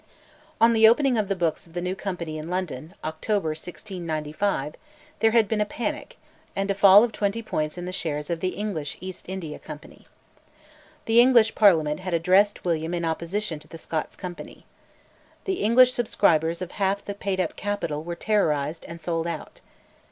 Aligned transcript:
On 0.59 0.73
the 0.73 0.87
opening 0.87 1.15
of 1.15 1.27
the 1.27 1.35
books 1.35 1.67
of 1.67 1.73
the 1.73 1.79
new 1.81 1.93
company 1.95 2.39
in 2.39 2.49
London 2.49 2.95
(October 3.03 3.49
1695) 3.49 4.73
there 5.19 5.29
had 5.29 5.47
been 5.47 5.61
a 5.61 5.63
panic, 5.63 6.17
and 6.55 6.71
a 6.71 6.73
fall 6.73 7.03
of 7.03 7.11
twenty 7.11 7.43
points 7.43 7.77
in 7.77 7.85
the 7.85 7.91
shares 7.91 8.31
of 8.31 8.39
the 8.39 8.55
English 8.55 8.97
East 8.99 9.25
India 9.29 9.59
Company. 9.59 10.07
The 11.05 11.19
English 11.19 11.53
Parliament 11.53 11.99
had 11.99 12.15
addressed 12.15 12.65
William 12.65 12.95
in 12.95 13.05
opposition 13.05 13.59
to 13.59 13.67
the 13.67 13.77
Scots 13.77 14.15
Company. 14.15 14.65
The 15.45 15.61
English 15.61 15.93
subscribers 15.93 16.63
of 16.63 16.71
half 16.71 17.05
the 17.05 17.13
paid 17.13 17.39
up 17.39 17.55
capital 17.55 18.03
were 18.03 18.15
terrorised, 18.15 18.85
and 18.87 18.99
sold 18.99 19.27
out. 19.27 19.61